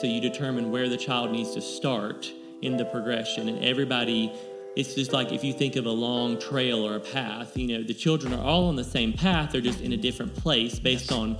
[0.00, 4.32] So you determine where the child needs to start in the progression, and everybody.
[4.74, 7.82] It's just like if you think of a long trail or a path, you know,
[7.82, 11.12] the children are all on the same path, they're just in a different place based
[11.12, 11.36] on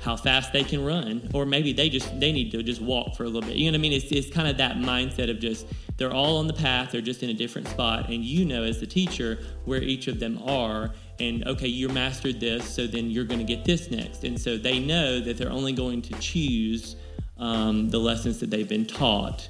[0.00, 1.28] how fast they can run.
[1.34, 3.56] Or maybe they just they need to just walk for a little bit.
[3.56, 3.92] You know what i mean?
[3.92, 5.66] It's, it's kind of that mindset of just
[5.96, 8.08] they're all on the path they're just in a different spot.
[8.08, 10.90] And you know as the teacher where each of them are
[11.20, 14.24] and okay you mastered this so then you're going to get this next.
[14.24, 16.96] And so they know that they're only going to choose
[17.40, 19.48] um, the lessons that they've been taught.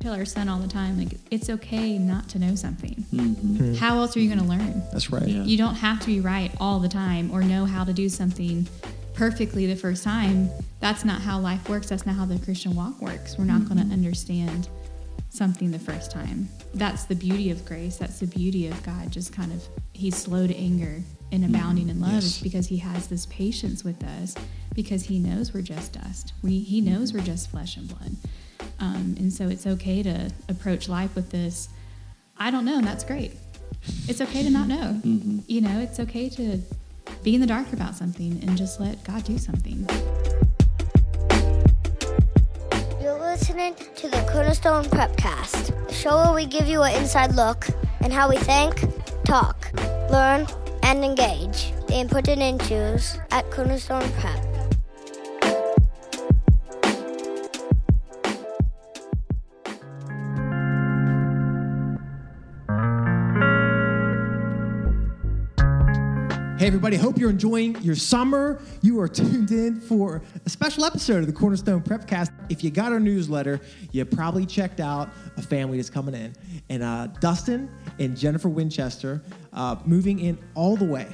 [0.00, 3.04] Tell our son all the time like it's okay not to know something.
[3.12, 3.74] Mm-hmm.
[3.74, 4.82] how else are you going to learn?
[4.92, 5.26] That's right.
[5.28, 5.42] Yeah.
[5.42, 8.66] you don't have to be right all the time or know how to do something
[9.14, 10.48] perfectly the first time.
[10.80, 11.88] That's not how life works.
[11.90, 13.36] That's not how the christian walk works.
[13.36, 14.68] We're not going to understand
[15.28, 16.48] something the first time.
[16.72, 17.96] That's the beauty of grace.
[17.98, 19.10] That's the beauty of god.
[19.10, 22.24] Just kind of he's slow to anger and abounding in love Yes.
[22.24, 24.34] is because he has this patience with us
[24.74, 26.32] because he knows we're just dust.
[26.42, 28.16] We, he knows we're just flesh and blood.
[28.78, 31.68] Um, and so it's okay to approach life with this
[32.40, 33.32] i don't know and that's great.
[34.08, 35.00] It's okay to not know.
[35.04, 36.58] You know it's okay to
[37.22, 39.86] be in the dark about something and just let god do something.
[43.00, 47.66] You're listening to the Cornerstone Prepcast, the show where we give you an inside look
[48.00, 48.84] and how we think,
[49.24, 49.70] talk,
[50.10, 50.46] learn,
[50.82, 51.72] and engage.
[51.88, 54.49] The input and in choose at Cornerstone Prep.
[66.70, 68.62] Everybody, hope you're enjoying your summer.
[68.80, 72.30] You are tuned in for a special episode of the Cornerstone Prepcast.
[72.48, 76.32] If you got our newsletter, you probably checked out a family that's coming in.
[76.68, 77.68] And uh, Dustin
[77.98, 79.20] and Jennifer Winchester
[79.52, 81.08] uh, moving in all the way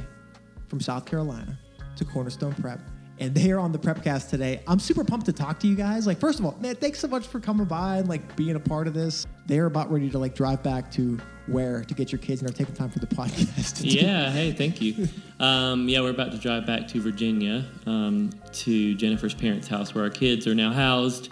[0.69, 1.59] from South Carolina
[1.97, 2.81] to Cornerstone Prep.
[3.19, 4.61] And they are on the Prepcast today.
[4.69, 6.07] I'm super pumped to talk to you guys.
[6.07, 8.61] Like, first of all, man, thanks so much for coming by and like being a
[8.61, 9.27] part of this.
[9.47, 12.55] They're about ready to like drive back to where to get your kids and are
[12.55, 13.81] taking time for the podcast.
[13.85, 15.07] yeah hey thank you
[15.39, 20.03] um, yeah we're about to drive back to virginia um, to jennifer's parents house where
[20.03, 21.29] our kids are now housed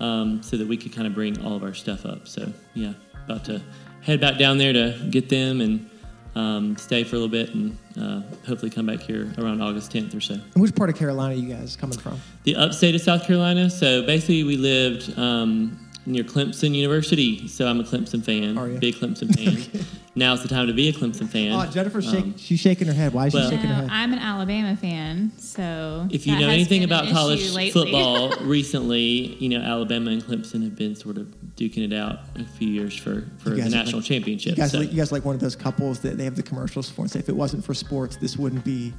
[0.00, 2.94] um, so that we could kind of bring all of our stuff up so yeah
[3.26, 3.60] about to
[4.00, 5.90] head back down there to get them and
[6.34, 10.16] um, stay for a little bit and uh, hopefully come back here around august 10th
[10.16, 12.18] or so And which part of Carolina are you guys coming from?
[12.44, 17.78] the upstate of south carolina so basically we lived um, near clemson university so i'm
[17.80, 18.78] a clemson fan Are you?
[18.78, 22.36] big clemson fan now's the time to be a clemson fan Oh, Jennifer's Um, shaking.
[22.36, 23.12] She's shaking her head.
[23.12, 23.88] Why is well- she shaking her head?
[23.90, 27.72] I'm an Alabama fan, so If you that know has anything been an about college
[27.72, 31.26] football recently, you know Alabama and Clemson have been sort of
[31.56, 34.52] duking it out a few years for, for the national like- championship.
[34.52, 36.42] You guys, so- like, you guys like one of those couples that they have the
[36.42, 38.92] commercials for and say, if it wasn't for sports, this wouldn't be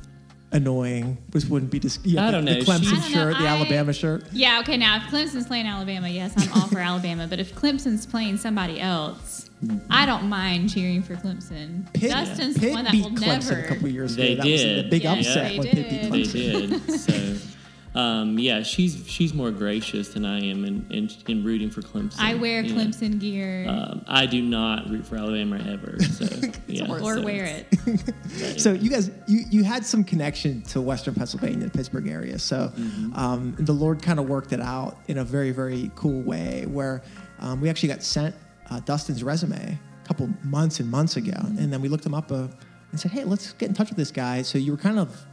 [0.52, 1.18] annoying.
[1.32, 2.60] which wouldn't be dis- you I the- don't the, know.
[2.62, 4.24] Clemson She- I don't know, shirt, the I- Alabama shirt.
[4.32, 4.78] yeah, okay.
[4.78, 7.28] Now, if Clemson's playing Alabama, yes, I'm all for Alabama.
[7.28, 9.50] But if Clemson's playing somebody else,
[9.90, 11.92] I don't mind cheering for Clemson.
[11.94, 13.60] Pitt, Dustin's Pitt the one that beat will Clemson never.
[13.60, 14.44] a couple years They ago.
[14.44, 14.86] That was did.
[14.86, 16.12] a big Yeah, upset they when Pitt beat did.
[16.12, 16.88] they Clemson.
[16.88, 17.00] did.
[17.00, 17.46] So,
[17.96, 22.20] um, yeah, she's she's more gracious than I am in, in, in rooting for Clemson.
[22.20, 22.84] I wear you know.
[22.84, 26.00] Clemson gear Um, I do not root for Alabama ever.
[26.04, 26.26] So,
[26.68, 27.68] yeah, or so- wear it.
[28.60, 32.38] So you guys, you, you had some connection to Western Pennsylvania, the Pittsburgh area.
[32.40, 33.14] So Mm-hmm.
[33.16, 37.02] um, the Lord kind of worked it out in a very, very cool way where
[37.40, 38.36] um, we actually got sent
[38.70, 39.56] uh, Dustin's resume
[40.04, 41.32] a couple months and months ago.
[41.32, 41.58] Mm-hmm.
[41.58, 42.48] And then we looked him up uh,
[42.92, 44.42] and said, hey, let's get in touch with this guy.
[44.44, 45.26] So you were kind of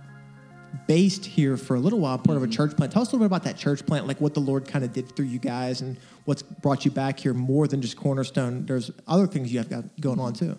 [0.87, 2.53] based here for a little while, part of Mm-hmm.
[2.53, 2.93] a church plant.
[2.93, 4.93] Tell us a little bit about that church plant, like what the Lord kind of
[4.93, 8.67] did through you guys and what's brought you back here more than just Cornerstone.
[8.67, 10.57] There's other things you have got going on too.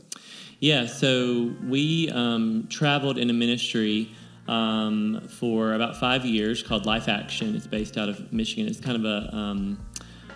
[0.60, 4.12] Yeah, so we um, traveled in a ministry
[4.48, 7.56] um, for about five years called Life Action.
[7.56, 8.68] It's based out of Michigan.
[8.68, 9.86] It's kind of a, um,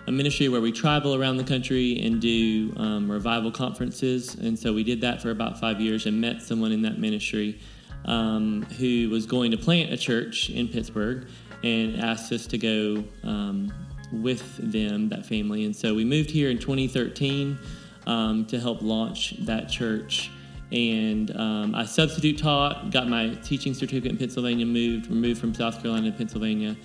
[0.06, 4.34] a ministry where we travel around the country and do um, revival conferences.
[4.36, 7.58] And so we did that for about five years and met someone in that ministry
[8.04, 11.26] um, who was going to plant a church in Pittsburgh
[11.62, 13.72] and asked us to go um,
[14.12, 15.64] with them, that family.
[15.64, 17.58] And so we moved here in 2013
[18.06, 20.30] um, to help launch that church.
[20.70, 25.82] And um, I substitute taught, got my teaching certificate in Pennsylvania, moved, removed from South
[25.82, 26.76] Carolina to Pennsylvania,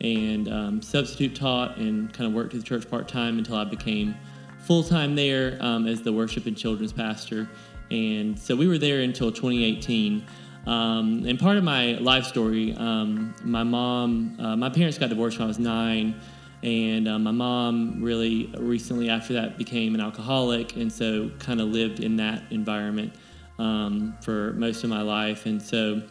[0.00, 3.64] and um, substitute taught and kind of worked at the church part time until I
[3.64, 4.16] became
[4.58, 7.48] full time there um, as the worship and children's pastor.
[7.90, 10.26] And so we were there until 2018.
[10.66, 15.38] Um, and part of my life story, um, my mom, uh, my parents got divorced
[15.38, 16.20] when I was nine,
[16.62, 21.68] and uh, my mom really recently after that became an alcoholic, and so kind of
[21.68, 23.14] lived in that environment
[23.58, 26.02] um, for most of my life, and so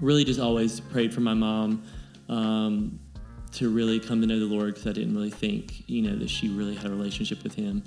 [0.00, 1.82] really just always prayed for my mom.
[2.28, 2.98] Um,
[3.52, 6.30] to really come to know the Lord because I didn't really think, you know, that
[6.30, 7.84] she really had a relationship with Him.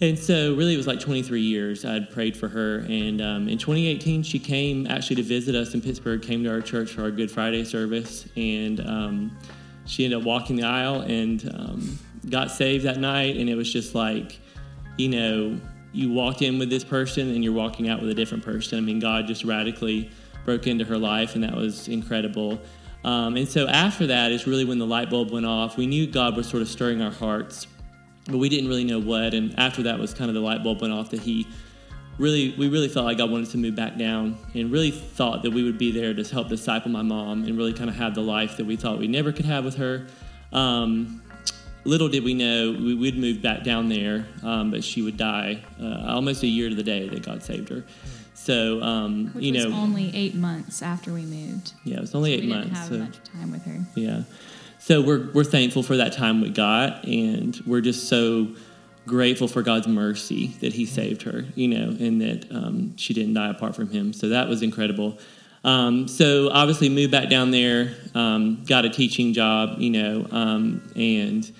[0.00, 2.78] And so, really, it was like 23 years I'd prayed for her.
[2.88, 6.60] And um, in 2018, she came actually to visit us in Pittsburgh, came to our
[6.60, 8.26] church for our Good Friday service.
[8.36, 9.36] And um,
[9.86, 11.98] she ended up walking the aisle and um,
[12.30, 13.36] got saved that night.
[13.36, 14.38] And it was just like,
[14.98, 15.60] you know,
[15.92, 18.78] you walked in with this person and you're walking out with a different person.
[18.78, 20.12] I mean, God just radically
[20.44, 22.60] broke into her life, and that was incredible.
[23.04, 25.76] Um, and so, after that is really when the light bulb went off.
[25.76, 27.66] We knew God was sort of stirring our hearts
[28.28, 29.34] but we didn't really know what.
[29.34, 31.46] And after that was kind of the light bulb went off that he
[32.18, 35.50] really, we really felt like God wanted to move back down and really thought that
[35.50, 38.20] we would be there to help disciple my mom and really kind of have the
[38.20, 40.06] life that we thought we never could have with her.
[40.52, 41.22] Um,
[41.84, 45.62] little did we know we would move back down there, um, but she would die
[45.80, 47.84] uh, almost a year to the day that God saved her.
[48.34, 51.72] So, um, you was know, only eight months after we moved.
[51.84, 52.78] yeah, it was only So eight we didn't months.
[52.78, 53.80] have so- much time with her.
[53.94, 54.22] yeah.
[54.88, 58.48] So we're we're thankful for that time we got, and we're just so
[59.06, 63.34] grateful for God's mercy that He saved her, you know, and that um, she didn't
[63.34, 64.14] die apart from Him.
[64.14, 65.18] So that was incredible.
[65.62, 70.90] Um, so obviously moved back down there, um, got a teaching job, you know, um,
[70.96, 71.52] and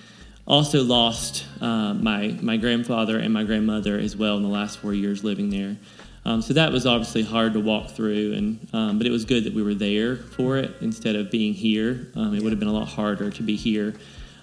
[0.47, 4.95] also lost uh, my my grandfather and my grandmother as well in the last four
[4.95, 5.77] years living there.
[6.25, 9.45] Um, so that was obviously hard to walk through, and um, but it was good
[9.45, 12.11] that we were there for it instead of being here.
[12.15, 13.95] Um, it would have been a lot harder to be here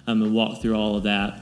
[0.07, 1.41] um, and walk through all of that.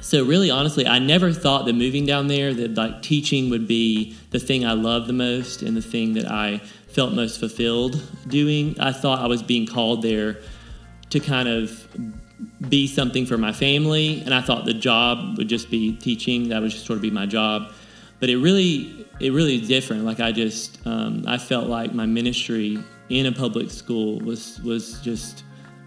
[0.00, 4.16] So really, honestly, I never thought that moving down there, that like teaching would be
[4.30, 6.58] the thing I loved the most and the thing that I
[6.88, 8.80] felt most fulfilled doing.
[8.80, 10.38] I thought I was being called there
[11.10, 11.86] to kind of
[12.68, 16.48] be something for my family, and I thought the job would just be teaching.
[16.48, 17.72] That would just sort of be my job.
[18.18, 20.04] But it really, it really is different.
[20.04, 25.00] Like I just, um, I felt like my ministry in a public school was was
[25.00, 25.44] just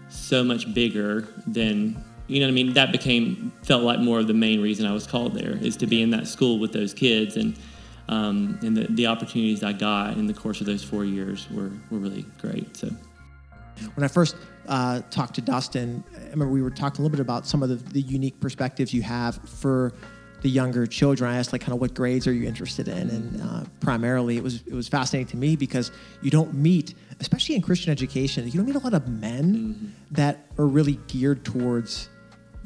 [0.08, 2.72] so much bigger than you know what I mean.
[2.74, 5.86] That became felt like more of the main reason I was called there is to
[5.86, 7.58] be in that school with those kids and.
[8.06, 11.70] Um, and the, the opportunities I got in the course of those four years were,
[11.90, 12.76] were really great.
[12.76, 12.90] So,
[13.94, 14.36] When I first
[14.68, 17.70] uh, talked to Dustin, I remember we were talking a little bit about some of
[17.70, 19.94] the, the unique perspectives you have for
[20.44, 21.30] the younger children.
[21.30, 24.42] I asked like kind of what grades are you interested in, and uh, primarily it
[24.42, 25.90] was it was fascinating to me because
[26.22, 30.44] you don't meet, especially in Christian education, you don't meet a lot of men that
[30.58, 32.10] are really geared towards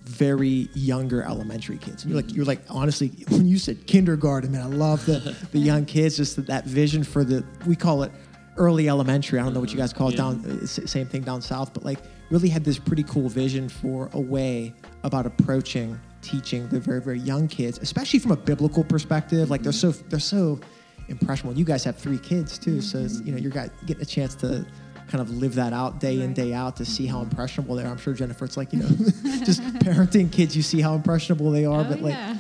[0.03, 2.03] very younger elementary kids.
[2.03, 5.59] And you're like, you're like, honestly, when you said kindergarten, man, I love the, the
[5.59, 8.11] young kids, just that, that vision for the, we call it
[8.57, 9.39] early elementary.
[9.39, 10.17] I don't know what you guys call it Yeah.
[10.33, 11.99] down, uh, same thing down south, but like
[12.31, 14.73] really had this pretty cool vision for a way
[15.05, 19.51] about approaching teaching the very, very young kids, especially from a biblical perspective.
[19.51, 19.93] Like they're mm-hmm.
[19.93, 20.61] so, they're so
[21.09, 21.59] impressionable.
[21.59, 22.81] You guys have three kids too.
[22.81, 23.27] So, it's, mm-hmm.
[23.27, 24.67] you know, you're getting a chance to
[25.09, 27.31] kind of live that out day in, day out to see how mm-hmm.
[27.31, 27.89] impressionable they are.
[27.89, 28.89] I'm sure Jennifer, it's like, you know,
[29.45, 31.81] just parenting kids, you see how impressionable they are.
[31.81, 32.37] Oh, but like, yeah.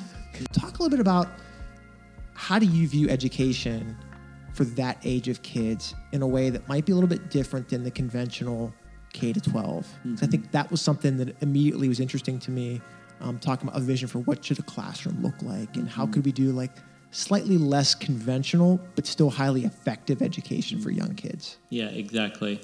[0.52, 1.28] talk a little bit about
[2.34, 3.96] how do you view education
[4.52, 7.68] for that age of kids in a way that might be a little bit different
[7.68, 8.72] than the conventional
[9.12, 9.86] K to 12?
[10.04, 12.80] 'Cause I think that was something that immediately was interesting to me.
[13.20, 16.24] Um, talking about a vision for what should a classroom look like and how could
[16.24, 16.70] we do like
[17.10, 21.58] slightly less conventional but still highly effective education for young kids.
[21.70, 22.60] Yeah, exactly.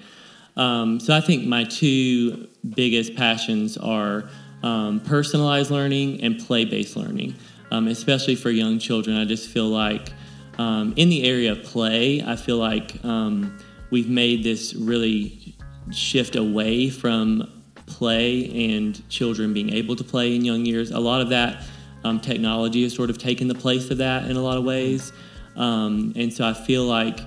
[0.56, 4.28] Um, so I think my two biggest passions are
[4.62, 7.34] um, personalized learning and play based learning,
[7.70, 9.16] um, especially for young children.
[9.16, 10.12] I just feel like
[10.58, 13.58] um, in the area of play, I feel like um,
[13.90, 15.56] we've made this really
[15.90, 17.53] shift away from
[17.86, 20.90] play and children being able to play in young years.
[20.90, 21.62] A lot of that
[22.04, 25.12] um, technology has sort of taken the place of that in a lot of ways.
[25.56, 27.20] Um, and so I feel like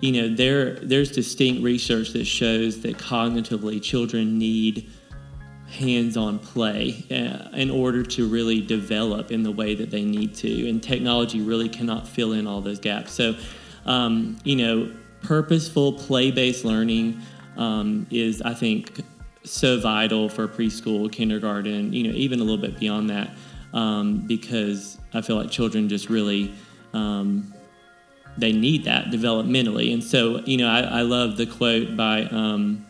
[0.00, 4.90] you know there there's distinct research that shows that cognitively children need
[5.68, 10.68] hands-on play uh, in order to really develop in the way that they need to
[10.68, 13.36] and technology really cannot fill in all those gaps so
[13.86, 14.92] um, you know
[15.22, 17.20] purposeful play-based learning
[17.56, 19.00] um, is i think
[19.44, 23.30] so vital for preschool kindergarten you know even a little bit beyond that
[23.72, 26.52] um, because i feel like children just really
[26.92, 27.52] um,
[28.36, 29.92] they need that developmentally.
[29.92, 32.86] And so, you know, I, I love the quote by um,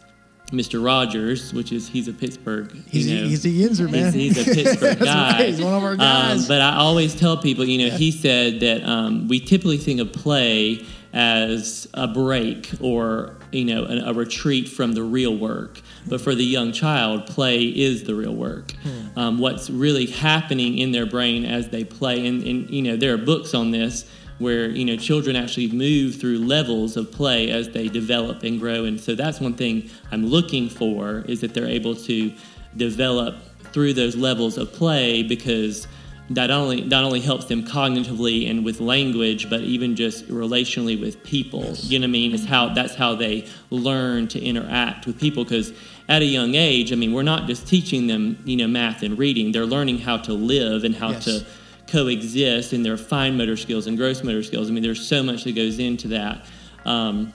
[0.52, 0.84] Mr.
[0.84, 2.72] Rogers, which is he's a Pittsburgh.
[2.74, 4.12] you He's, know, a, he's a Yinzer, man.
[4.12, 5.32] He's, he's a Pittsburgh guy.
[5.32, 5.48] right.
[5.48, 6.42] He's one of our guys.
[6.42, 10.00] Um, but I always tell people, you know, he said that um, we typically think
[10.00, 15.80] of play as a break or you know a, a retreat from the real work.
[16.06, 18.72] But for the young child, play is the real work.
[18.72, 19.18] Hmm.
[19.18, 23.14] Um, what's really happening in their brain as they play, and, and you know there
[23.14, 27.68] are books on this where you know children actually move through levels of play as
[27.70, 31.66] they develop and grow and so that's one thing i'm looking for is that they're
[31.66, 32.32] able to
[32.76, 33.36] develop
[33.72, 35.86] through those levels of play because
[36.30, 41.22] that only not only helps them cognitively and with language, but even just relationally with
[41.24, 41.64] people.
[41.64, 41.90] Yes.
[41.90, 42.34] You know what I mean?
[42.34, 45.72] It's how that's how they learn to interact with people because
[46.08, 49.18] at a young age, I mean, we're not just teaching them, you know, math and
[49.18, 49.52] reading.
[49.52, 51.24] They're learning how to live and how yes.
[51.24, 51.46] to
[51.88, 54.70] coexist in their fine motor skills and gross motor skills.
[54.70, 56.46] I mean, there's so much that goes into that.
[56.84, 57.32] Um,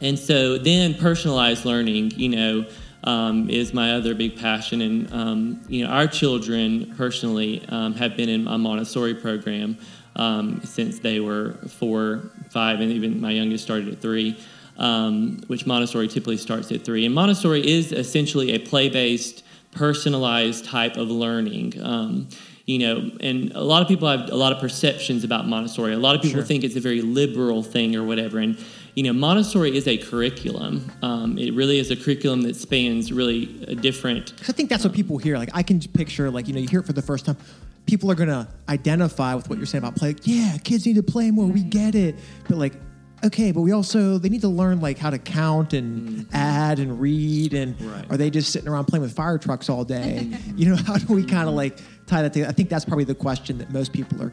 [0.00, 2.66] and so then personalized learning, you know,
[3.04, 4.80] um, is my other big passion.
[4.80, 9.78] And, um, you know, our children personally um, have been in a Montessori program
[10.16, 14.38] um, since they were four, five, and even my youngest started at three,
[14.78, 17.04] um, which Montessori typically starts at three.
[17.06, 22.28] And Montessori is essentially a play based, personalized type of learning um,
[22.66, 25.92] you know, and a lot of people have a lot of perceptions about Montessori.
[25.92, 26.46] A lot of people sure.
[26.46, 28.40] think it's a very liberal thing or whatever.
[28.40, 28.58] And
[28.96, 30.90] you know, Montessori is a curriculum.
[31.02, 34.32] Um, it really is a curriculum that spans really a different.
[34.48, 35.36] I think that's what people hear.
[35.36, 37.36] Like I can picture, like you know, you hear it for the first time.
[37.84, 40.08] People are gonna identify with what you're saying about play.
[40.08, 41.46] Like, yeah, kids need to play more.
[41.46, 42.16] We get it,
[42.48, 42.72] but like
[43.22, 46.34] okay, but we also they need to learn like how to count and mm-hmm.
[46.34, 48.10] add and read and right.
[48.10, 50.32] are they just sitting around playing with fire trucks all day?
[50.56, 52.48] you know, how do we kind of like tie that together?
[52.48, 54.32] I think that's probably the question that most people are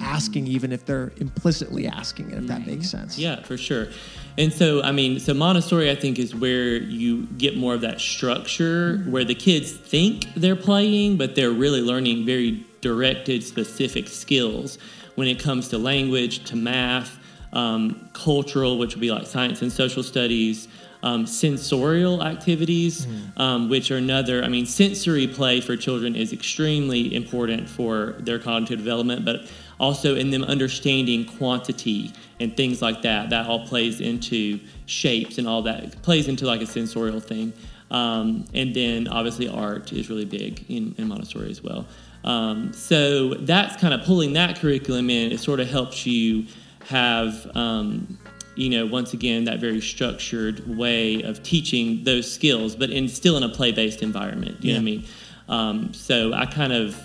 [0.00, 3.18] asking, even if they're implicitly asking it, if that makes sense.
[3.18, 3.88] Yeah, for sure.
[4.36, 8.00] And so, I mean, so Montessori, I think, is where you get more of that
[8.00, 9.10] structure mm-hmm.
[9.10, 14.78] where the kids think they're playing, but they're really learning very directed, specific skills
[15.14, 17.18] when it comes to language, to math,
[17.52, 20.68] um, cultural, which would be like science and social studies,
[21.04, 23.38] um, sensorial activities, mm.
[23.38, 24.42] um, which are another.
[24.42, 30.14] I mean, sensory play for children is extremely important for their cognitive development, but also
[30.14, 33.30] in them understanding quantity and things like that.
[33.30, 35.84] That all plays into shapes and all that.
[35.84, 37.52] It plays into like a sensorial thing.
[37.90, 41.86] Um, and then obviously art is really big in, in Montessori as well.
[42.24, 45.30] Um, so that's kind of pulling that curriculum in.
[45.30, 46.46] It sort of helps you
[46.86, 48.18] have, um,
[48.56, 53.36] you know, once again, that very structured way of teaching those skills, but in still
[53.36, 54.62] in a play based environment.
[54.64, 54.78] You yeah.
[54.78, 55.04] know what I mean?
[55.46, 56.96] Um, so I kind of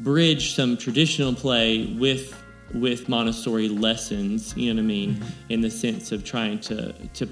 [0.00, 2.40] bridge some traditional play with
[2.74, 5.52] with Montessori lessons, you know what I mean, mm-hmm.
[5.52, 7.28] in the sense of trying to to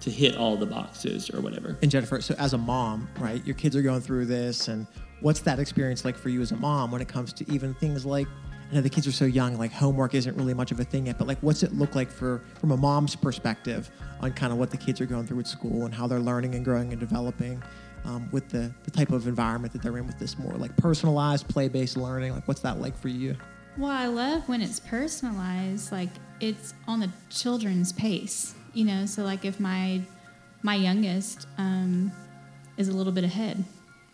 [0.00, 1.76] to hit all the boxes or whatever.
[1.82, 4.86] And Jennifer, so as a mom, right, your kids are going through this, and
[5.20, 8.06] what's that experience like for you as a mom when it comes to even things
[8.06, 8.26] like
[8.70, 11.06] I know the kids are so young, like homework isn't really much of a thing
[11.06, 13.90] yet, but like what's it look like for from a mom's perspective
[14.20, 16.54] on kind of what the kids are going through at school and how they're learning
[16.54, 17.62] and growing and developing
[18.04, 21.48] um, with the, the type of environment that they're in with this more like personalized
[21.48, 22.34] play-based learning?
[22.34, 23.36] Like what's that like for you?
[23.78, 29.06] Well i love when it's personalized like it's on the children's pace you know?
[29.06, 30.02] So like if my
[30.62, 32.12] my youngest um,
[32.76, 33.64] is a little bit ahead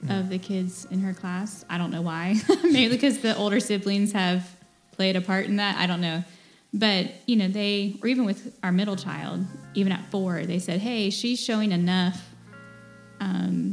[0.05, 0.21] mm.
[0.21, 2.37] of the kids in her class i don't know why.
[2.62, 4.49] Maybe because the older siblings have
[4.93, 6.25] played a part in that i don't know.
[6.73, 10.81] But you know they or even with our middle child even at four they said
[10.81, 12.35] hey she's showing enough
[13.21, 13.65] um,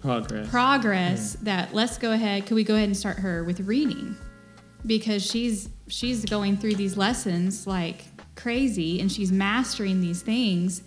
[0.00, 1.44] progress progress yeah.
[1.44, 4.16] that let's go ahead could we go ahead and start her with reading
[4.86, 8.04] because she's she's going through these lessons like
[8.34, 10.82] crazy and she's mastering these things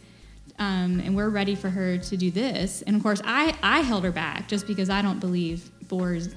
[0.60, 4.03] um, and we're ready for her to do this and of course i i held
[4.03, 6.29] her back just because i don't believe boars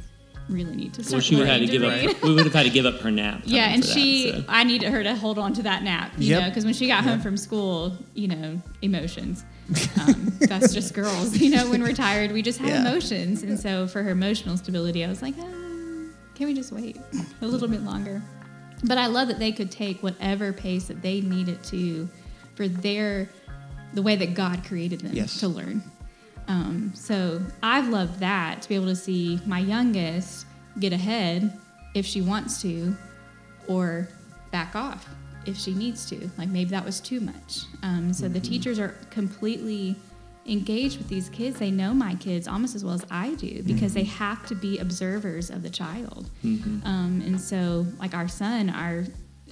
[0.48, 2.10] really need to start well she would have had to, give read.
[2.10, 4.44] up we would have had to give up her nap yeah and she that, so.
[4.48, 6.42] i needed her to hold on to that nap you yep.
[6.42, 7.04] know because when she got yep.
[7.04, 9.44] home from school you know emotions
[10.00, 11.36] um, that's just girls.
[11.46, 12.80] You know, when we're tired, we just have yeah.
[12.80, 13.42] emotions.
[13.42, 16.98] And so for her emotional stability, I was like, ah, can we just wait
[17.40, 18.22] a little bit longer?
[18.84, 22.08] But I love that they could take whatever pace that they needed to
[22.54, 23.28] for their
[23.94, 25.40] the way that God created them yes.
[25.40, 25.82] to learn.
[26.48, 30.46] Um, so I've loved that to be able to see my youngest
[30.78, 31.58] get ahead
[31.94, 32.94] if she wants to,
[33.66, 34.08] or
[34.50, 35.08] back off
[35.46, 36.30] if she needs to.
[36.36, 37.62] Like maybe that was too much.
[37.82, 38.34] Um, so mm-hmm.
[38.34, 39.96] the teachers are completely
[40.46, 41.58] engaged with these kids.
[41.58, 44.00] They know my kids almost as well as I do because mm-hmm.
[44.00, 46.30] they have to be observers of the child.
[46.44, 46.86] Mm-hmm.
[46.86, 49.04] Um, and so, like our son, our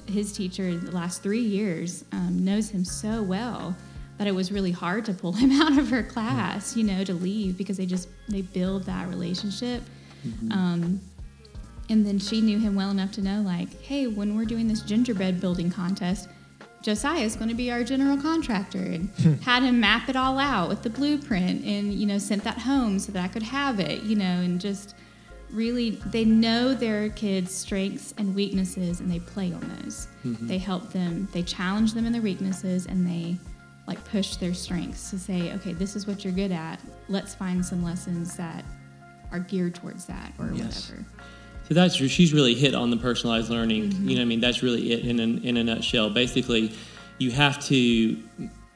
[0.07, 3.75] his teacher the last three years um, knows him so well
[4.19, 7.15] that it was really hard to pull him out of her class, you know, to
[7.15, 9.83] leave because they just they build that relationship.
[10.27, 10.53] Mm-hmm.
[10.53, 11.01] Um,
[11.89, 14.81] and then she knew him well enough to know, like, hey, when we're doing this
[14.81, 16.29] gingerbread building contest,
[16.83, 19.35] Josiah is going to be our general contractor, and hmm.
[19.35, 22.99] had him map it all out with the blueprint, and you know, sent that home
[22.99, 24.95] so that I could have it, you know, and just
[25.51, 30.09] really they know their kids' strengths and weaknesses and they play on those.
[30.25, 33.37] They help them, they challenge them in their weaknesses and they
[33.87, 36.81] like push their strengths to say, okay, this is what you're good at.
[37.09, 38.65] Let's find some lessons that
[39.31, 40.91] are geared towards that or Yes.
[40.91, 41.07] whatever.
[41.69, 41.95] So that's.
[41.97, 43.93] She's really hit on the personalized learning.
[44.09, 46.11] You know, I mean, that's really it in a, in a nutshell.
[46.11, 46.73] Basically,
[47.19, 48.19] you have to.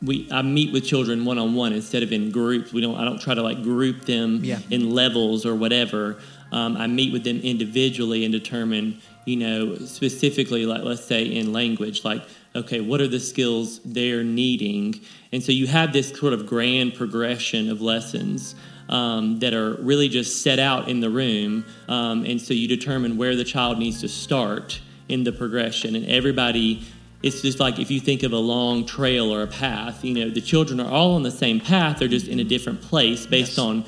[0.00, 2.72] We I meet with children one on one instead of in groups.
[2.72, 2.96] We don't.
[2.96, 4.60] I don't try to like group them Yeah.
[4.70, 6.18] in levels or whatever.
[6.50, 11.52] Um, I meet with them individually and determine, you know, specifically, like let's say in
[11.52, 12.22] language, like
[12.56, 14.98] okay, what are the skills they're needing,
[15.32, 18.54] and so you have this sort of grand progression of lessons
[18.88, 21.64] um, that are really just set out in the room.
[21.88, 25.96] Um, and so you determine where the child needs to start in the progression.
[25.96, 26.82] And everybody,
[27.22, 30.30] it's just like if you think of a long trail or a path, you know,
[30.30, 33.52] the children are all on the same path, they're just in a different place based
[33.52, 33.58] Yes.
[33.58, 33.84] on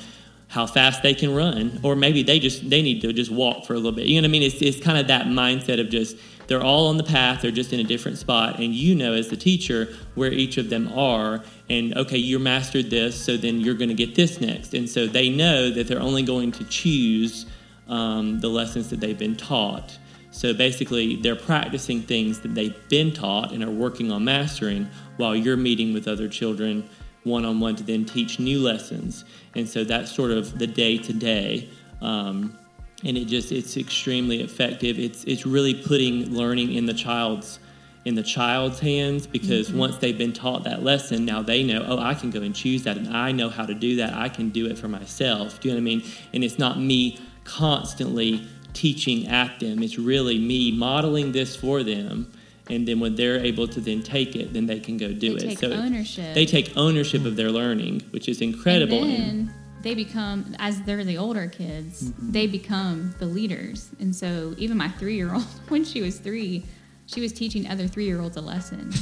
[0.51, 3.73] how fast they can run or maybe they just they need to just walk for
[3.73, 4.05] a little bit.
[4.05, 4.43] You know what i mean?
[4.43, 6.17] It's, it's kind of that mindset of just
[6.47, 8.59] they're all on the path they're just in a different spot.
[8.59, 12.89] And you know as the teacher where each of them are and okay you're mastered
[12.89, 14.73] this so then you're going to get this next.
[14.73, 17.45] And so they know that they're only going to choose
[17.87, 19.97] um, the lessons that they've been taught.
[20.31, 25.33] So basically they're practicing things that they've been taught and are working on mastering while
[25.33, 26.89] you're meeting with other children
[27.23, 29.25] one on one to then teach new lessons.
[29.55, 31.69] And so that's sort of the day to day.
[32.01, 32.57] Um,
[33.03, 34.99] and it just it's extremely effective.
[34.99, 37.59] It's it's really putting learning in the child's
[38.03, 41.99] in the child's hands because once they've been taught that lesson, now they know, oh,
[41.99, 44.13] I can go and choose that and I know how to do that.
[44.13, 45.59] I can do it for myself.
[45.59, 46.03] Do you know what I mean?
[46.33, 49.83] And it's not me constantly teaching at them.
[49.83, 52.31] It's really me modeling this for them.
[52.71, 55.45] And then when they're able to then take it, then they can go do They
[55.45, 55.49] it.
[55.49, 56.33] take so it- ownership.
[56.33, 59.03] they take ownership of their learning, which is incredible.
[59.03, 62.31] And And- then they become, as they're the older kids, Mm-hmm.
[62.31, 63.89] they become the leaders.
[63.99, 66.63] And so even my three year old, when she was three,
[67.07, 68.91] she was teaching other three year olds a lesson.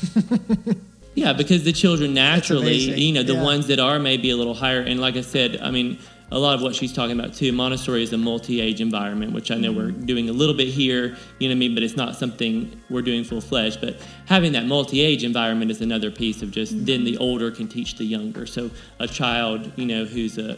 [1.16, 3.44] Yeah, because the children naturally, you know, the Yeah.
[3.44, 5.98] ones that are maybe a little higher, and like I said, I mean,
[6.32, 7.52] a lot of what she's talking about too.
[7.52, 10.06] Montessori is a multi-age environment, which I know we're mm-hmm.
[10.06, 13.02] doing a little bit here, you know what I mean, but it's not something we're
[13.02, 13.82] doing full fledged.
[13.82, 16.86] But having that multi-age environment is another piece of just mm-hmm.
[16.86, 18.46] then the older can teach the younger.
[18.46, 20.58] So a child, you know, who's a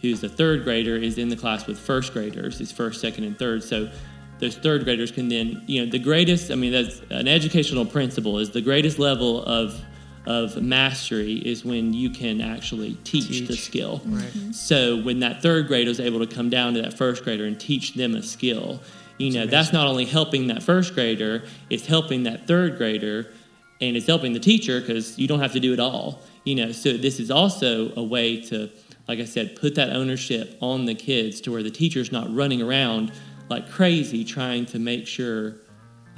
[0.00, 3.36] who's a third grader is in the class with first graders, is first, second, and
[3.36, 3.64] third.
[3.64, 3.90] So
[4.38, 8.38] those third graders can then, you know, the greatest, I mean, that's an educational principle
[8.38, 9.80] is the greatest level of
[10.28, 14.02] of mastery is when you can actually teach, the skill.
[14.04, 14.30] Right.
[14.52, 17.58] So when that third grader is able to come down to that first grader and
[17.58, 18.82] teach them a skill,
[19.16, 23.32] you know, that's not only helping that first grader, it's helping that third grader
[23.80, 26.20] and it's helping the teacher because you don't have to do it all.
[26.44, 28.68] You know, so this is also a way to,
[29.08, 32.60] like I said, put that ownership on the kids to where the teacher's not running
[32.60, 33.12] around
[33.48, 35.54] like crazy trying to make sure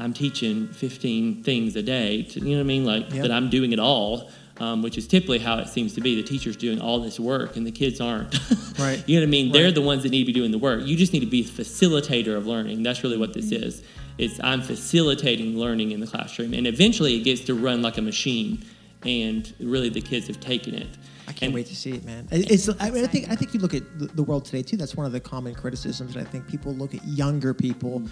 [0.00, 2.22] I'm teaching 15 things a day.
[2.22, 2.84] To, you know what I mean?
[2.84, 3.22] Like Yeah.
[3.22, 6.14] that I'm doing it all, um, which is typically how it seems to be.
[6.16, 8.34] The teacher's doing all this work and the kids aren't.
[8.78, 9.02] Right.
[9.06, 9.52] you know what I mean?
[9.52, 10.82] They're the ones that need to be doing the work.
[10.86, 12.82] You just need to be a facilitator of learning.
[12.82, 13.64] That's really what this Mm-hmm.
[13.64, 13.82] is.
[14.16, 18.02] It's I'm facilitating learning in the classroom, and eventually it gets to run like a
[18.02, 18.64] machine.
[19.02, 20.88] And really, the kids have taken it.
[21.26, 22.26] I can't And- wait to see it, man.
[22.30, 22.68] It's.
[22.80, 23.30] I, mean, I think.
[23.30, 24.76] I think you look at the, the world today too.
[24.76, 26.14] That's one of the common criticisms.
[26.14, 28.02] that I think people look at younger people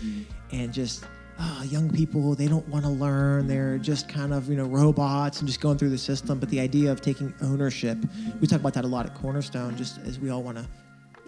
[0.52, 1.04] and just.
[1.40, 3.46] Oh, young people, they don't want to learn.
[3.46, 6.38] They're just kind of, you know, robots and just going through the system.
[6.40, 7.96] But the idea of taking ownership,
[8.40, 10.66] we talk about that a lot at Cornerstone, just as we all want to,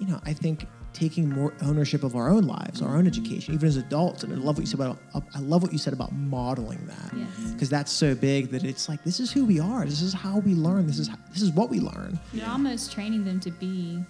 [0.01, 3.69] you know, I think taking more ownership of our own lives, our own education, even
[3.69, 4.25] as adults.
[4.25, 6.85] And I love what you said about, uh, I love what you said about modeling
[6.89, 7.53] that Yes.
[7.53, 9.85] because that's so big that it's like this is who we are.
[9.85, 10.89] This is how we learn.
[10.89, 12.19] This is this is what we learn.
[12.33, 14.03] You're almost training them to be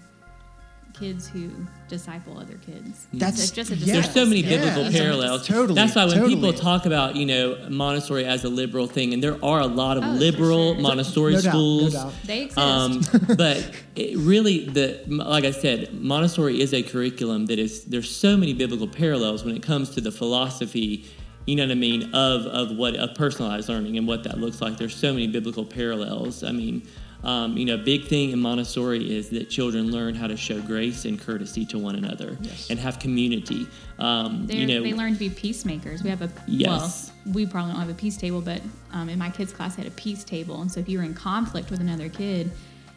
[0.94, 1.50] kids who
[1.88, 3.06] disciple other kids.
[3.12, 3.94] That's- It's just a yeah.
[3.94, 5.46] There's so many Yeah, biblical that's- parallels.
[5.46, 6.34] totally, That's why when totally.
[6.34, 9.96] people talk about, you know, Montessori as a liberal thing, and there are a lot
[9.96, 10.82] of Oh, liberal sure.
[10.82, 11.92] Montessori No doubt, no schools.
[11.94, 12.12] doubt.
[12.26, 12.58] They exist.
[12.58, 13.00] Um,
[13.36, 17.84] but it really, the like I said, Montessori is a curriculum that is.
[17.84, 21.04] There's so many biblical parallels when it comes to the philosophy.
[21.46, 24.60] You know what I mean of of what of personalized learning and what that looks
[24.60, 24.76] like.
[24.76, 26.44] There's so many biblical parallels.
[26.44, 26.82] I mean.
[27.22, 31.04] Um, you know, big thing in Montessori is that children learn how to show grace
[31.04, 32.70] and courtesy to one another Yes.
[32.70, 33.66] and have community.
[33.98, 36.02] Um, you know, they learn to be peacemakers.
[36.02, 37.12] We have a Yes.
[37.26, 39.82] well, we probably don't have a peace table, but um, in my kids' class, they
[39.82, 42.50] had a peace table, and so if you were in conflict with another kid,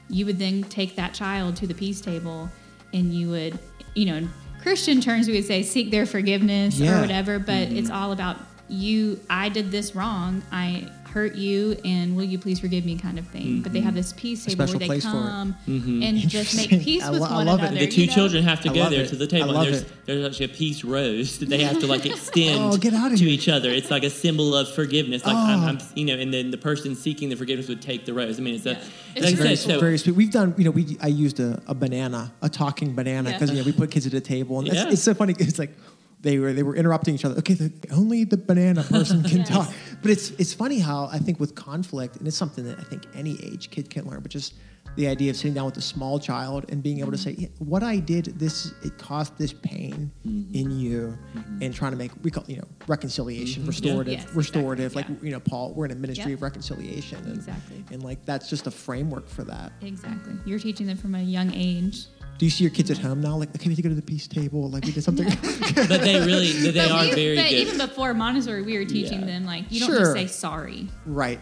[0.09, 2.49] you would then take that child to the peace table,
[2.93, 3.59] and you would,
[3.95, 4.29] you know, in
[4.61, 6.97] Christian terms, we would say seek their forgiveness Yeah.
[6.97, 8.37] or whatever, but it's all about
[8.69, 9.19] you.
[9.29, 10.41] I did this wrong.
[10.51, 13.45] I hurt you and will you please forgive me kind of thing.
[13.45, 13.61] Mm-hmm.
[13.61, 15.11] But they have this peace table where they place for it.
[15.13, 16.01] come mm-hmm.
[16.03, 16.79] and just make Interesting.
[16.83, 17.65] peace I with lo- I one love it.
[17.67, 17.79] another.
[17.79, 18.13] the two you know?
[18.13, 19.09] children have to I go there it.
[19.09, 19.47] to the I table.
[19.53, 20.05] love and there's it.
[20.05, 23.23] there's actually a peace rose that they have to like extend Oh, get outta to
[23.23, 23.29] here.
[23.33, 23.69] each other.
[23.69, 25.23] It's like a symbol of forgiveness.
[25.25, 25.67] Like I'm, Oh.
[25.67, 28.39] I'm, you know, and then the person seeking the forgiveness would take the rose.
[28.39, 28.77] I mean, it's a Yeah.
[28.79, 30.15] like It's I very said, so very sweet.
[30.15, 33.35] We've done, you know, we I used a, a banana, a talking banana, Yeah.
[33.37, 34.89] because you know we put kids at a table, and Yeah.
[34.89, 35.35] it's so funny.
[35.37, 35.77] It's like
[36.23, 37.37] they were they were interrupting each other.
[37.37, 39.49] Okay, the, only the banana person can Yes.
[39.49, 39.73] talk.
[40.01, 43.03] But it's it's funny how I think with conflict, and it's something that I think
[43.13, 44.55] any age kid can learn, but just
[44.95, 47.29] the idea of sitting down with a small child and being able to mm-hmm.
[47.41, 50.55] say, "Yeah, "What I did, this it caused this pain Mm-hmm.
[50.55, 51.61] in you," mm-hmm.
[51.63, 53.69] and trying to make we call you know reconciliation, mm-hmm.
[53.69, 54.91] restorative, Yes, restorative.
[54.91, 56.35] exactly, Like you know, Paul, we're in a ministry Yeah.
[56.35, 57.83] of reconciliation, and, Exactly.
[57.91, 59.71] and like that's just a framework for that.
[59.81, 60.33] Exactly.
[60.45, 62.05] You're teaching them from a young age.
[62.37, 63.37] Do you see your kids at home now?
[63.37, 64.69] Like, okay, we have to go to the peace table.
[64.69, 65.25] Like, we did something.
[65.75, 67.55] but they really they But are we- very but good.
[67.55, 69.25] even before Montessori, we were teaching Yeah.
[69.27, 69.99] them like you don't Sure.
[69.99, 70.87] just say sorry.
[71.05, 71.39] right.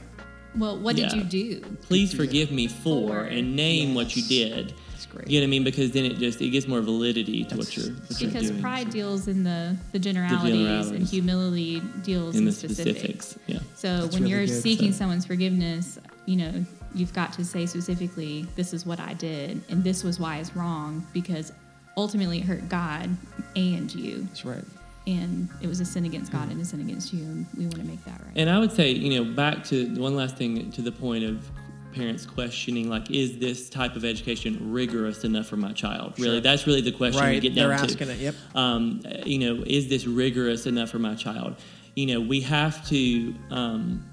[0.54, 1.62] Well, what did you do?
[1.84, 3.20] Please forgive me for For.
[3.22, 4.74] and name what you did.
[4.92, 5.30] That's great.
[5.30, 5.64] You know what I mean?
[5.64, 8.62] Because then it just it gives more validity to what you're, what you're Because doing.
[8.62, 11.10] pride deals in the the generalities, and generalities.
[11.10, 13.28] humility deals in, in the specifics.
[13.28, 13.40] specifics.
[13.48, 13.60] Yeah.
[13.76, 14.62] So That's when really you're good.
[14.62, 19.14] seeking So- someone's forgiveness, you know, you've got to say specifically, this is what I
[19.14, 21.52] did, and this was why it's wrong, because
[21.98, 23.10] ultimately it hurt God
[23.56, 24.24] and you.
[24.24, 24.64] That's right.
[25.08, 27.78] And it was a sin against God and a sin against you, and we want
[27.78, 28.34] to make that right.
[28.36, 31.50] And I would say, you know, back to one last thing to the point of
[31.94, 36.14] parents questioning, like, is this type of education rigorous enough for my child?
[36.20, 36.40] Really, Sure.
[36.42, 37.42] that's really the question we Right.
[37.42, 37.84] get down They're to.
[37.84, 38.20] asking it.
[38.20, 38.36] Yep.
[38.56, 41.56] Um, you know, is this rigorous enough for my child?
[41.96, 43.36] You know, we have to.
[43.50, 44.06] Um,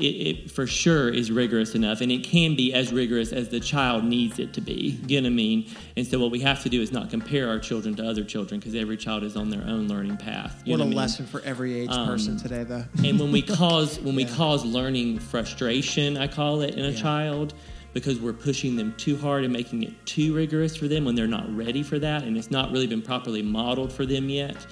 [0.00, 3.60] it, it for sure is rigorous enough, and it can be as rigorous as the
[3.60, 4.98] child needs it to be.
[5.06, 5.70] You know what I mean?
[5.96, 8.60] And so, what we have to do is not compare our children to other children
[8.60, 10.62] because every child is on their own learning path.
[10.64, 10.96] You What know a what I mean?
[10.98, 12.84] lesson for every age um, person today, though.
[13.04, 14.34] and when we cause when we Yeah.
[14.34, 17.00] cause learning frustration i call it in a Yeah.
[17.00, 17.54] child
[17.94, 21.26] because we're pushing them too hard and making it too rigorous for them when they're
[21.26, 24.66] not ready for that and it's not really been properly modeled for them yet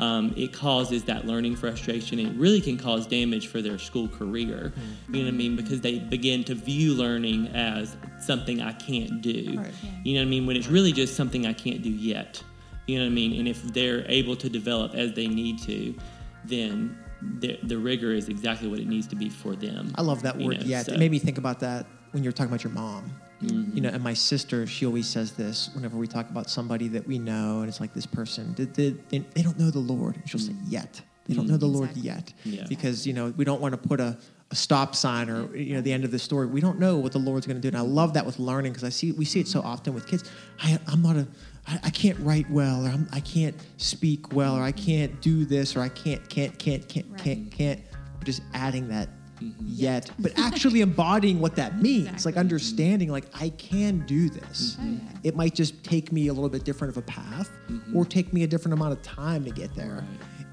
[0.00, 4.08] um, it causes that learning frustration and it really can cause damage for their school
[4.08, 5.14] career Mm-hmm.
[5.14, 9.20] you know what i mean because they begin to view learning as something i can't
[9.22, 9.72] do Right.
[10.04, 12.42] you know what i mean when it's really just something i can't do yet
[12.86, 15.94] you know what i mean and if they're able to develop as they need to
[16.44, 16.96] then
[17.40, 19.90] the, the rigor is exactly what it needs to be for them.
[19.96, 20.86] I love that word know, yet.
[20.86, 23.10] so- It made me think about that when you were talking about your mom.
[23.42, 23.76] Mm-hmm.
[23.76, 27.06] You know, and my sister, she always says this whenever we talk about somebody that
[27.06, 30.16] we know, and it's like this person, they, they, they, don't know the Lord.
[30.16, 31.00] And she'll say, yet.
[31.26, 32.32] They don't know the Lord yet.
[32.44, 32.64] Yeah.
[32.68, 34.16] Because, you know, we don't want to put a,
[34.50, 36.46] a stop sign or, you know, the end of the story.
[36.46, 37.68] We don't know what the Lord's going to do.
[37.68, 40.06] And I love that with learning because I see, we see it so often with
[40.06, 40.28] kids.
[40.62, 41.28] I, I'm not a,
[41.66, 45.44] I, I can't write well, or I'm, I can't speak well, or I can't do
[45.44, 47.20] this, or I can't, can't, can't, can't, Right.
[47.20, 47.80] can't, can't.
[48.24, 49.08] Just adding that
[49.40, 49.64] Mm-hmm.
[49.66, 52.26] yet, but actually embodying what that means.
[52.26, 54.76] Like understanding, like I can do this.
[54.80, 54.98] Oh, yeah.
[55.22, 57.96] It might just take me a little bit different of a path, mm-hmm.
[57.96, 60.04] or take me a different amount of time to get there.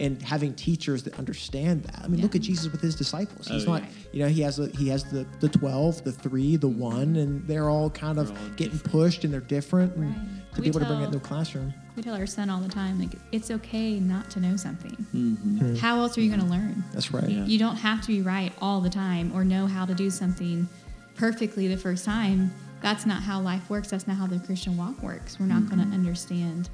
[0.02, 2.02] And having teachers that understand that.
[2.04, 3.48] I mean, look at Jesus with his disciples.
[3.48, 3.90] He's Oh, not, yeah.
[4.12, 6.80] you know, he has the, he has the the twelve, the three, the mm-hmm.
[6.80, 9.96] one, and they're all kind of They're all getting pushed and they're different.
[9.96, 10.14] And
[10.54, 11.74] to We be able to bring it tell- into a classroom.
[11.96, 14.98] We tell our son all the time, like, it's okay not to know something.
[15.16, 15.78] Mhm.
[15.78, 16.84] How else are you going to learn?
[16.94, 17.30] That's right.
[17.30, 17.46] Yeah.
[17.46, 20.68] You don't have to be right all the time or know how to do something
[21.16, 22.52] perfectly the first time.
[22.82, 23.90] That's not how life works.
[23.90, 25.40] That's not how the Christian walk works.
[25.40, 25.94] We're not going to mm-hmm.
[25.94, 26.70] understand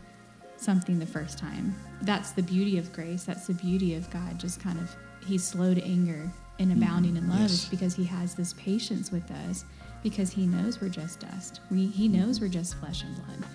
[0.58, 1.76] something the first time.
[2.02, 3.24] That's the beauty of grace.
[3.24, 4.40] That's the beauty of God.
[4.40, 4.94] Just kind of,
[5.26, 6.30] He's slow to anger
[6.60, 6.82] and mm-hmm.
[6.82, 7.52] abounding in love Yes.
[7.52, 9.66] is because He has this patience with us
[10.02, 11.62] because He knows we're just dust.
[11.70, 13.48] We, he knows we're just flesh and blood.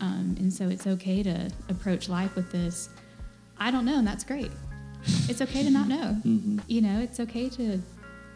[0.00, 2.88] Um, and so it's okay to approach life with this.
[3.58, 4.50] I don't know, and that's great.
[5.28, 6.16] It's okay to not know.
[6.24, 6.60] Mhm.
[6.66, 7.80] You know, it's okay to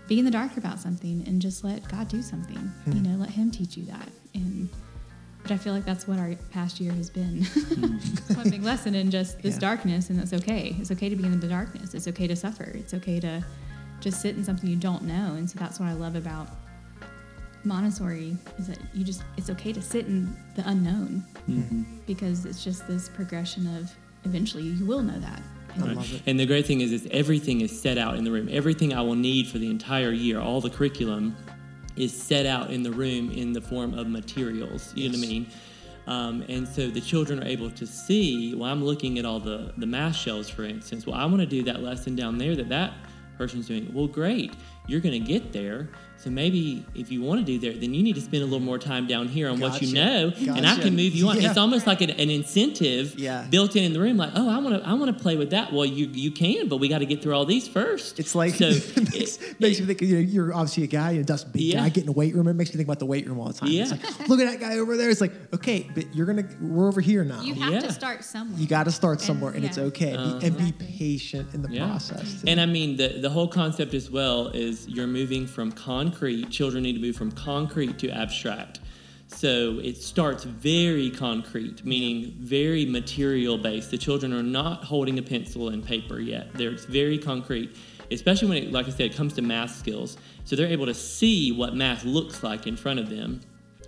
[0.06, 2.72] be in the dark about something and just let God do something.
[2.86, 4.08] You know, let Him teach you that.
[4.34, 4.68] And
[5.42, 7.44] but I feel like that's what our past year has been.
[8.34, 9.60] One big lesson in just this Yeah.
[9.60, 10.76] darkness, and that's okay.
[10.78, 11.94] It's okay to be in the darkness.
[11.94, 12.64] It's okay to suffer.
[12.64, 13.44] It's okay to
[14.00, 15.34] just sit in something you don't know.
[15.34, 16.48] And so that's what I love about
[17.68, 21.84] Montessori is that you just it's okay to sit in the unknown Mhm.
[22.06, 25.42] because it's just this progression of eventually you will know that.
[25.74, 26.22] And Right.
[26.26, 28.48] And the great thing is, is everything is set out in the room.
[28.50, 31.36] Everything I will need for the entire year, all the curriculum,
[31.94, 34.92] is set out in the room in the form of materials.
[34.96, 35.46] You know what I mean?
[36.06, 38.54] Um, and so the children are able to see.
[38.54, 41.06] Well, I'm looking at all the the math shelves, for instance.
[41.06, 42.94] Well, I want to do that lesson down there that that
[43.36, 43.90] person's doing.
[43.92, 44.52] Well, great.
[44.88, 45.88] You're going to get there.
[46.16, 48.58] So maybe if you want to do that, then you need to spend a little
[48.58, 50.40] more time down here on what you Gotcha.
[50.44, 51.40] know, and I can move you on.
[51.40, 51.48] Yeah.
[51.50, 53.46] It's almost like an, an incentive Yeah.
[53.48, 54.16] built in in the room.
[54.16, 55.72] Like, oh, I want to, I want to play with that.
[55.72, 58.18] Well, you you can, but we got to get through all these first.
[58.18, 58.64] It's like so.
[58.70, 60.00] it makes, makes me think.
[60.02, 61.82] You know, you're obviously a guy, you know, Dustin, big Yeah.
[61.82, 62.48] guy, get in the weight room.
[62.48, 63.68] It makes me think about the weight room all the time.
[63.70, 63.96] It's Yeah.
[64.18, 65.10] like, look at that guy over there.
[65.10, 67.42] It's like, okay, but you're gonna, we're over here now.
[67.42, 67.80] You You, have Yeah.
[67.82, 68.58] to start somewhere.
[68.58, 69.68] You got to start somewhere, and, yeah.
[69.68, 70.72] it's okay, Be- and be uh-huh.
[70.98, 71.86] patient in the Yeah.
[71.86, 72.40] process.
[72.40, 72.48] too.
[72.48, 76.82] And I mean, the, the whole concept as well is you're moving from concrete, children
[76.82, 78.80] need to move from concrete to abstract.
[79.28, 83.90] So it starts very concrete, meaning very material based.
[83.90, 86.52] The children are not holding a pencil and paper yet.
[86.54, 87.76] They're, it's very concrete,
[88.10, 90.16] especially when, it, like I said, it comes to math skills.
[90.44, 93.40] So they're able to see what math looks like in front of them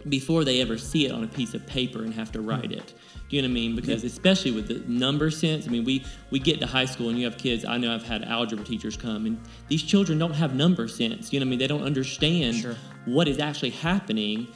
[0.08, 2.94] before they ever see it on a piece of paper and have to write it.
[3.30, 3.76] Do you know what I mean?
[3.76, 7.18] Because especially with the number sense, I mean, we we get to high school and
[7.18, 7.64] you have kids.
[7.64, 11.32] I know I've had algebra teachers come, and these children don't have number sense.
[11.32, 11.58] You know what I mean?
[11.60, 12.74] They don't understand Sure.
[13.04, 14.48] what is actually happening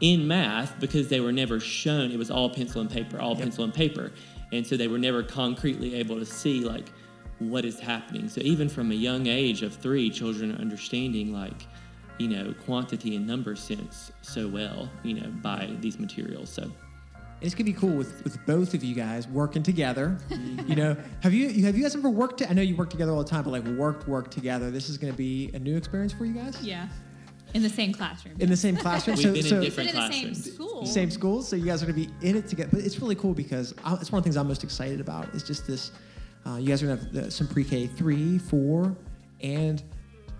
[0.00, 2.10] in math because they were never shown.
[2.10, 4.10] It was all pencil and paper, all pencil and paper,
[4.50, 6.90] and so they were never concretely able to see like
[7.38, 8.28] what is happening.
[8.28, 11.68] So even from a young age of three, children are understanding like
[12.18, 14.90] you know quantity and number sense so well.
[15.04, 16.50] You know by these materials.
[16.50, 16.68] So.
[17.42, 20.16] It's gonna be cool with, with both of you guys working together.
[20.66, 22.38] you know, have you have you guys ever worked?
[22.38, 24.70] Together I know you work together all the time, but like worked work together.
[24.70, 26.88] This is gonna be a new experience for you guys yeah.
[27.54, 28.36] In the same classroom.
[28.40, 29.16] in the same classroom.
[29.16, 30.86] We've been in different But in the same school.
[30.86, 32.70] same schools, so you guys are gonna be in it together.
[32.72, 35.28] But it's really cool because I, it's one of the things I'm most excited about.
[35.34, 35.92] Is just this.
[36.46, 38.96] Uh, you guys are gonna have the, some pre-K three, four,
[39.42, 39.82] and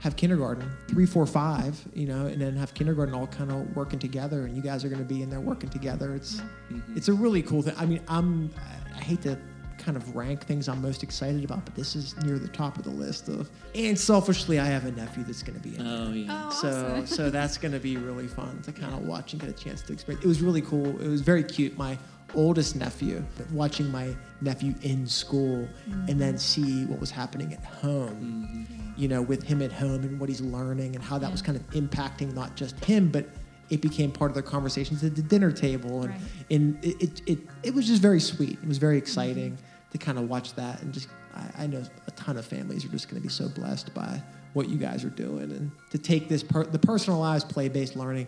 [0.03, 1.81] have kindergarten three, four, five.
[1.95, 4.88] You know, and then have kindergarten all kind of working together, and you guys are
[4.88, 6.15] gonna be in there working together.
[6.15, 6.97] It's mm-hmm.
[6.97, 7.75] it's a really cool thing.
[7.79, 8.51] I mean, I'm
[8.95, 9.38] I hate to
[9.79, 12.85] kind of rank things I'm most excited about, but this is near the top of
[12.85, 13.51] the list of.
[13.75, 15.85] And selfishly, I have a nephew that's gonna be in.
[15.85, 16.07] there.
[16.09, 16.49] Oh yeah.
[16.49, 17.07] Oh, So awesome.
[17.07, 19.83] so that's going to be really fun to kind of watch and get a chance
[19.83, 20.25] to experience.
[20.25, 21.01] It was really cool.
[21.01, 21.77] It was very cute.
[21.77, 21.99] My
[22.35, 25.68] oldest nephew, watching my nephew in school
[26.09, 26.37] and then mm-hmm.
[26.37, 28.66] see what was happening at home.
[28.68, 28.92] Mm-hmm.
[28.97, 31.57] You know, with him at home and what he's learning and how that was kind
[31.57, 33.27] of impacting not just him, but
[33.71, 36.21] it became part of the conversations at the dinner table, and Right.
[36.51, 38.59] and it, it it it was just very sweet.
[38.62, 39.05] It was very mm-hmm.
[39.05, 39.59] exciting
[39.92, 42.88] to kind of watch that, and just I, I know a ton of families are
[42.88, 46.29] just going to be so blessed by what you guys are doing, and to take
[46.29, 48.27] this per, the personalized play based learning.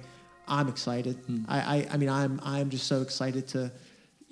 [0.48, 1.22] I'm excited.
[1.26, 1.44] Mm.
[1.46, 3.70] I, I I mean I'm I'm just so excited to.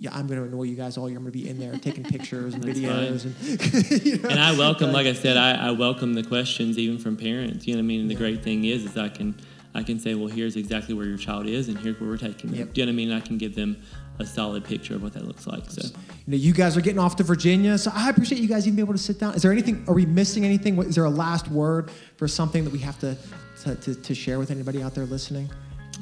[0.03, 1.17] Yeah, I'm going to annoy you guys all year.
[1.17, 4.51] I'm going to be in there taking pictures and videos, and you know, and I
[4.59, 7.69] welcome, like I said, I, I welcome the questions even from parents.
[7.69, 8.01] You know what I mean?
[8.01, 8.19] And the Yeah.
[8.19, 9.37] great thing is, is I can,
[9.75, 12.51] I can say, well, here's exactly where your child is, and here's where we're taking
[12.51, 12.59] them.
[12.59, 12.73] Yep.
[12.75, 13.11] Do you know what I mean?
[13.13, 13.81] And I can give them
[14.19, 15.71] a solid picture of what that looks like.
[15.71, 15.93] So, you
[16.27, 18.87] know, you guys are getting off to Virginia, so I appreciate you guys even being
[18.89, 19.35] able to sit down.
[19.35, 19.85] Is there anything?
[19.87, 20.75] Are we missing anything?
[20.75, 23.17] What- Is there a last word for something that we have to
[23.63, 25.49] to, to, to share with anybody out there listening?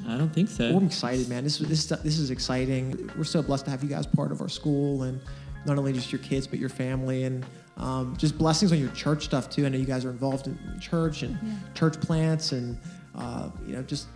[0.08, 0.68] I don't think so.
[0.68, 1.44] Well, I'm excited, man.
[1.44, 3.10] This this this is exciting.
[3.16, 5.20] We're so blessed to have you guys part of our school, and
[5.66, 7.44] not only just your kids, but your family, and
[7.76, 9.66] um, just blessings on your church stuff too.
[9.66, 11.38] I know you guys are involved in church and
[11.74, 12.78] church plants, and
[13.14, 14.06] uh, you know, just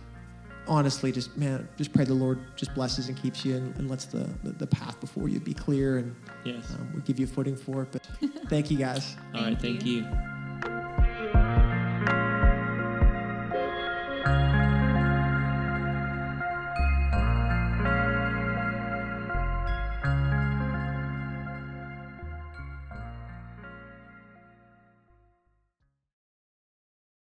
[0.67, 4.05] honestly, just man, just pray the Lord just blesses and keeps you, and, and lets
[4.05, 6.65] the, the the path before you be clear, and Yes.
[6.71, 7.89] um, we give you a footing for it.
[7.91, 8.07] But
[8.49, 9.15] thank you guys.
[9.35, 9.49] All right.
[9.51, 9.97] Thank Thank you.
[9.97, 10.34] you.